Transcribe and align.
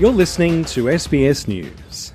You're 0.00 0.10
listening 0.12 0.64
to 0.76 0.84
SBS 0.84 1.46
News. 1.46 2.14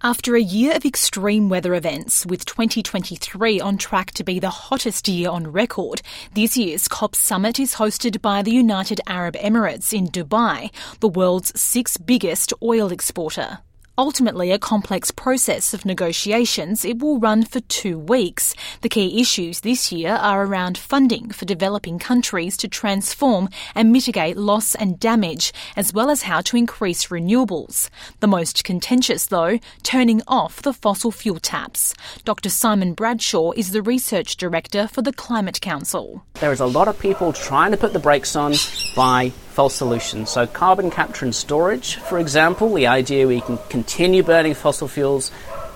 After 0.00 0.36
a 0.36 0.40
year 0.40 0.76
of 0.76 0.84
extreme 0.84 1.48
weather 1.48 1.74
events, 1.74 2.24
with 2.24 2.44
2023 2.44 3.58
on 3.60 3.76
track 3.78 4.12
to 4.12 4.22
be 4.22 4.38
the 4.38 4.48
hottest 4.48 5.08
year 5.08 5.28
on 5.28 5.48
record, 5.50 6.02
this 6.34 6.56
year's 6.56 6.86
COP 6.86 7.16
summit 7.16 7.58
is 7.58 7.74
hosted 7.74 8.22
by 8.22 8.42
the 8.42 8.52
United 8.52 9.00
Arab 9.08 9.34
Emirates 9.34 9.92
in 9.92 10.06
Dubai, 10.06 10.70
the 11.00 11.08
world's 11.08 11.50
sixth 11.60 12.06
biggest 12.06 12.52
oil 12.62 12.92
exporter. 12.92 13.58
Ultimately, 13.98 14.50
a 14.50 14.58
complex 14.58 15.10
process 15.10 15.74
of 15.74 15.84
negotiations, 15.84 16.82
it 16.82 16.98
will 17.00 17.20
run 17.20 17.44
for 17.44 17.60
two 17.60 17.98
weeks. 17.98 18.54
The 18.80 18.88
key 18.88 19.20
issues 19.20 19.60
this 19.60 19.92
year 19.92 20.12
are 20.12 20.46
around 20.46 20.78
funding 20.78 21.30
for 21.30 21.44
developing 21.44 21.98
countries 21.98 22.56
to 22.58 22.68
transform 22.68 23.50
and 23.74 23.92
mitigate 23.92 24.38
loss 24.38 24.74
and 24.74 24.98
damage, 24.98 25.52
as 25.76 25.92
well 25.92 26.08
as 26.08 26.22
how 26.22 26.40
to 26.40 26.56
increase 26.56 27.08
renewables. 27.08 27.90
The 28.20 28.28
most 28.28 28.64
contentious, 28.64 29.26
though, 29.26 29.58
turning 29.82 30.22
off 30.26 30.62
the 30.62 30.72
fossil 30.72 31.10
fuel 31.10 31.38
taps. 31.38 31.94
Dr. 32.24 32.48
Simon 32.48 32.94
Bradshaw 32.94 33.52
is 33.52 33.72
the 33.72 33.82
research 33.82 34.38
director 34.38 34.88
for 34.88 35.02
the 35.02 35.12
Climate 35.12 35.60
Council. 35.60 36.24
There 36.40 36.52
is 36.52 36.60
a 36.60 36.66
lot 36.66 36.88
of 36.88 36.98
people 36.98 37.34
trying 37.34 37.72
to 37.72 37.76
put 37.76 37.92
the 37.92 37.98
brakes 37.98 38.36
on 38.36 38.54
by 38.94 39.30
false 39.30 39.74
solutions. 39.74 40.30
So, 40.30 40.46
carbon 40.46 40.90
capture 40.90 41.24
and 41.24 41.34
storage, 41.34 41.96
for 41.96 42.18
example, 42.18 42.72
the 42.74 42.86
idea 42.86 43.26
we 43.26 43.40
can 43.40 43.58
continue 43.68 44.22
burning 44.22 44.54
fossil 44.54 44.88
fuels 44.88 45.30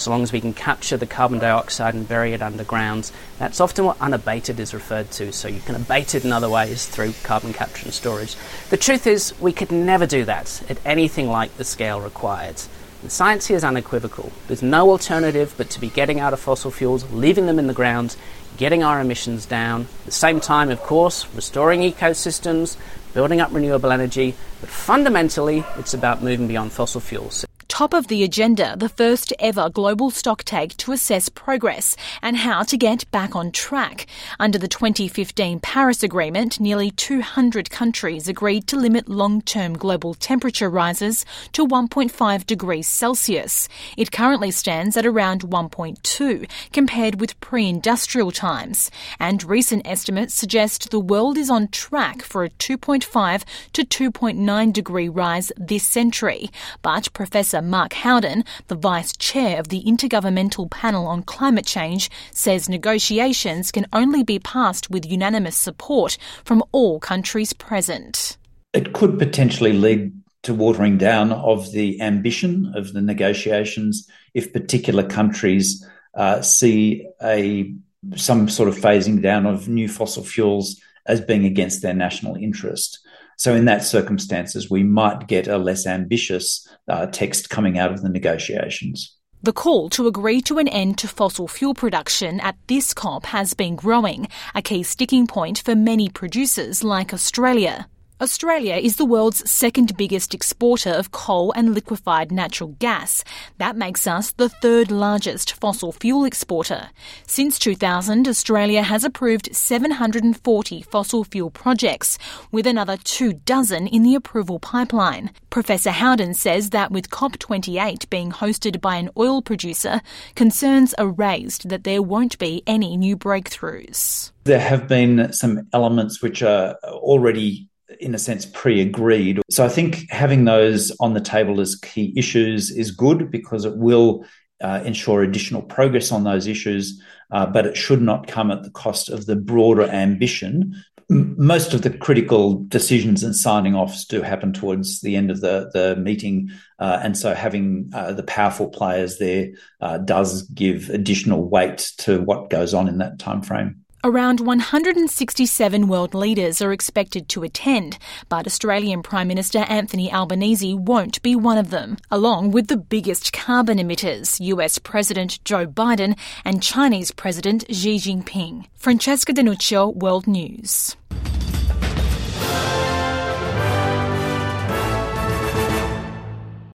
so 0.00 0.10
long 0.10 0.22
as 0.22 0.32
we 0.32 0.40
can 0.40 0.54
capture 0.54 0.96
the 0.96 1.06
carbon 1.06 1.38
dioxide 1.38 1.94
and 1.94 2.08
bury 2.08 2.32
it 2.32 2.40
underground. 2.40 3.10
That's 3.38 3.60
often 3.60 3.84
what 3.84 4.00
unabated 4.00 4.58
is 4.58 4.72
referred 4.72 5.10
to, 5.12 5.32
so 5.32 5.46
you 5.46 5.60
can 5.60 5.74
abate 5.74 6.14
it 6.14 6.24
in 6.24 6.32
other 6.32 6.48
ways 6.48 6.86
through 6.86 7.12
carbon 7.22 7.52
capture 7.52 7.84
and 7.84 7.92
storage. 7.94 8.36
The 8.70 8.78
truth 8.78 9.06
is, 9.06 9.38
we 9.40 9.52
could 9.52 9.70
never 9.70 10.06
do 10.06 10.24
that 10.24 10.62
at 10.70 10.78
anything 10.86 11.28
like 11.28 11.56
the 11.56 11.64
scale 11.64 12.00
required. 12.00 12.62
The 13.02 13.08
science 13.08 13.46
here 13.46 13.56
is 13.56 13.64
unequivocal. 13.64 14.30
There's 14.46 14.62
no 14.62 14.90
alternative 14.90 15.54
but 15.56 15.70
to 15.70 15.80
be 15.80 15.88
getting 15.88 16.20
out 16.20 16.34
of 16.34 16.40
fossil 16.40 16.70
fuels, 16.70 17.10
leaving 17.10 17.46
them 17.46 17.58
in 17.58 17.66
the 17.66 17.72
ground, 17.72 18.14
getting 18.58 18.82
our 18.82 19.00
emissions 19.00 19.46
down. 19.46 19.86
At 20.00 20.06
the 20.06 20.12
same 20.12 20.38
time, 20.38 20.70
of 20.70 20.82
course, 20.82 21.26
restoring 21.34 21.80
ecosystems, 21.80 22.76
building 23.14 23.40
up 23.40 23.54
renewable 23.54 23.90
energy, 23.90 24.34
but 24.60 24.68
fundamentally, 24.68 25.64
it's 25.78 25.94
about 25.94 26.22
moving 26.22 26.46
beyond 26.46 26.72
fossil 26.72 27.00
fuels 27.00 27.46
top 27.80 27.94
of 27.94 28.08
the 28.08 28.22
agenda 28.22 28.76
the 28.76 28.90
first 28.90 29.32
ever 29.38 29.70
global 29.70 30.10
stocktake 30.10 30.76
to 30.76 30.92
assess 30.92 31.30
progress 31.30 31.96
and 32.20 32.36
how 32.36 32.62
to 32.62 32.76
get 32.76 33.10
back 33.10 33.34
on 33.34 33.50
track. 33.50 34.06
Under 34.38 34.58
the 34.58 34.68
2015 34.68 35.60
Paris 35.60 36.02
Agreement, 36.02 36.60
nearly 36.60 36.90
200 36.90 37.70
countries 37.70 38.28
agreed 38.28 38.66
to 38.66 38.76
limit 38.76 39.08
long 39.08 39.40
term 39.40 39.78
global 39.78 40.12
temperature 40.12 40.68
rises 40.68 41.24
to 41.52 41.66
1.5 41.66 42.44
degrees 42.44 42.86
Celsius. 42.86 43.66
It 43.96 44.12
currently 44.12 44.50
stands 44.50 44.98
at 44.98 45.06
around 45.06 45.40
1.2 45.40 46.50
compared 46.74 47.18
with 47.18 47.40
pre 47.40 47.66
industrial 47.66 48.30
times, 48.30 48.90
and 49.18 49.42
recent 49.42 49.86
estimates 49.86 50.34
suggest 50.34 50.90
the 50.90 51.00
world 51.00 51.38
is 51.38 51.48
on 51.48 51.68
track 51.68 52.20
for 52.20 52.44
a 52.44 52.50
2.5 52.50 53.42
to 53.72 54.10
2.9 54.10 54.70
degree 54.70 55.08
rise 55.08 55.50
this 55.56 55.84
century. 55.84 56.50
But 56.82 57.10
Professor 57.14 57.69
Mark 57.70 57.92
Howden, 57.92 58.44
the 58.66 58.74
vice 58.74 59.16
chair 59.16 59.60
of 59.60 59.68
the 59.68 59.82
Intergovernmental 59.84 60.68
Panel 60.70 61.06
on 61.06 61.22
Climate 61.22 61.64
Change, 61.64 62.10
says 62.32 62.68
negotiations 62.68 63.70
can 63.70 63.86
only 63.92 64.24
be 64.24 64.40
passed 64.40 64.90
with 64.90 65.06
unanimous 65.06 65.56
support 65.56 66.18
from 66.44 66.64
all 66.72 66.98
countries 66.98 67.52
present. 67.52 68.36
It 68.74 68.92
could 68.92 69.18
potentially 69.18 69.72
lead 69.72 70.12
to 70.42 70.52
watering 70.52 70.98
down 70.98 71.32
of 71.32 71.70
the 71.72 72.00
ambition 72.00 72.72
of 72.74 72.92
the 72.92 73.00
negotiations 73.00 74.08
if 74.34 74.52
particular 74.52 75.06
countries 75.06 75.86
uh, 76.14 76.42
see 76.42 77.06
a 77.22 77.72
some 78.16 78.48
sort 78.48 78.68
of 78.68 78.76
phasing 78.76 79.22
down 79.22 79.46
of 79.46 79.68
new 79.68 79.86
fossil 79.86 80.24
fuels 80.24 80.80
as 81.06 81.20
being 81.20 81.44
against 81.44 81.82
their 81.82 81.94
national 81.94 82.34
interest. 82.36 82.98
So, 83.40 83.54
in 83.54 83.64
that 83.64 83.82
circumstances, 83.82 84.68
we 84.70 84.82
might 84.82 85.26
get 85.26 85.48
a 85.48 85.56
less 85.56 85.86
ambitious 85.86 86.68
uh, 86.88 87.06
text 87.06 87.48
coming 87.48 87.78
out 87.78 87.90
of 87.90 88.02
the 88.02 88.10
negotiations. 88.10 89.16
The 89.42 89.54
call 89.54 89.88
to 89.90 90.06
agree 90.06 90.42
to 90.42 90.58
an 90.58 90.68
end 90.68 90.98
to 90.98 91.08
fossil 91.08 91.48
fuel 91.48 91.72
production 91.72 92.38
at 92.40 92.56
this 92.66 92.92
COP 92.92 93.24
has 93.24 93.54
been 93.54 93.76
growing, 93.76 94.28
a 94.54 94.60
key 94.60 94.82
sticking 94.82 95.26
point 95.26 95.60
for 95.60 95.74
many 95.74 96.10
producers 96.10 96.84
like 96.84 97.14
Australia. 97.14 97.88
Australia 98.20 98.74
is 98.74 98.96
the 98.96 99.06
world's 99.06 99.50
second 99.50 99.96
biggest 99.96 100.34
exporter 100.34 100.90
of 100.90 101.10
coal 101.10 101.52
and 101.52 101.72
liquefied 101.72 102.30
natural 102.30 102.76
gas. 102.78 103.24
That 103.56 103.76
makes 103.76 104.06
us 104.06 104.32
the 104.32 104.50
third 104.50 104.90
largest 104.90 105.54
fossil 105.54 105.90
fuel 105.90 106.26
exporter. 106.26 106.90
Since 107.26 107.58
2000, 107.58 108.28
Australia 108.28 108.82
has 108.82 109.04
approved 109.04 109.56
740 109.56 110.82
fossil 110.82 111.24
fuel 111.24 111.50
projects, 111.50 112.18
with 112.52 112.66
another 112.66 112.98
two 112.98 113.32
dozen 113.32 113.86
in 113.86 114.02
the 114.02 114.14
approval 114.14 114.58
pipeline. 114.58 115.30
Professor 115.48 115.90
Howden 115.90 116.34
says 116.34 116.70
that 116.70 116.92
with 116.92 117.08
COP28 117.08 118.10
being 118.10 118.32
hosted 118.32 118.82
by 118.82 118.96
an 118.96 119.08
oil 119.16 119.40
producer, 119.40 120.02
concerns 120.34 120.92
are 120.98 121.08
raised 121.08 121.70
that 121.70 121.84
there 121.84 122.02
won't 122.02 122.38
be 122.38 122.62
any 122.66 122.98
new 122.98 123.16
breakthroughs. 123.16 124.30
There 124.44 124.60
have 124.60 124.86
been 124.88 125.32
some 125.32 125.66
elements 125.72 126.20
which 126.20 126.42
are 126.42 126.76
already 126.84 127.69
in 128.00 128.14
a 128.14 128.18
sense, 128.18 128.46
pre 128.46 128.80
agreed. 128.80 129.40
So 129.50 129.64
I 129.64 129.68
think 129.68 130.10
having 130.10 130.44
those 130.44 130.92
on 131.00 131.14
the 131.14 131.20
table 131.20 131.60
as 131.60 131.76
key 131.76 132.12
issues 132.16 132.70
is 132.70 132.90
good 132.90 133.30
because 133.30 133.64
it 133.64 133.76
will 133.76 134.24
uh, 134.60 134.82
ensure 134.84 135.22
additional 135.22 135.62
progress 135.62 136.12
on 136.12 136.24
those 136.24 136.46
issues, 136.46 137.00
uh, 137.30 137.46
but 137.46 137.66
it 137.66 137.76
should 137.76 138.02
not 138.02 138.26
come 138.26 138.50
at 138.50 138.62
the 138.62 138.70
cost 138.70 139.08
of 139.08 139.26
the 139.26 139.36
broader 139.36 139.84
ambition. 139.84 140.74
Most 141.08 141.74
of 141.74 141.82
the 141.82 141.90
critical 141.90 142.62
decisions 142.64 143.24
and 143.24 143.34
signing 143.34 143.74
offs 143.74 144.04
do 144.04 144.22
happen 144.22 144.52
towards 144.52 145.00
the 145.00 145.16
end 145.16 145.30
of 145.30 145.40
the, 145.40 145.70
the 145.72 145.96
meeting. 145.96 146.50
Uh, 146.78 147.00
and 147.02 147.18
so 147.18 147.34
having 147.34 147.90
uh, 147.92 148.12
the 148.12 148.22
powerful 148.22 148.68
players 148.68 149.18
there 149.18 149.48
uh, 149.80 149.98
does 149.98 150.42
give 150.42 150.88
additional 150.90 151.48
weight 151.48 151.92
to 151.98 152.20
what 152.20 152.48
goes 152.48 152.74
on 152.74 152.86
in 152.86 152.98
that 152.98 153.18
time 153.18 153.42
frame. 153.42 153.79
Around 154.02 154.40
167 154.40 155.86
world 155.86 156.14
leaders 156.14 156.62
are 156.62 156.72
expected 156.72 157.28
to 157.28 157.42
attend, 157.42 157.98
but 158.30 158.46
Australian 158.46 159.02
Prime 159.02 159.28
Minister 159.28 159.58
Anthony 159.68 160.10
Albanese 160.10 160.72
won't 160.72 161.20
be 161.20 161.36
one 161.36 161.58
of 161.58 161.68
them, 161.68 161.98
along 162.10 162.52
with 162.52 162.68
the 162.68 162.78
biggest 162.78 163.34
carbon 163.34 163.76
emitters, 163.76 164.40
US 164.40 164.78
President 164.78 165.44
Joe 165.44 165.66
Biden 165.66 166.18
and 166.46 166.62
Chinese 166.62 167.10
President 167.10 167.66
Xi 167.68 167.96
Jinping. 167.96 168.64
Francesca 168.74 169.34
Denuccio, 169.34 169.94
World 169.94 170.26
News. 170.26 170.96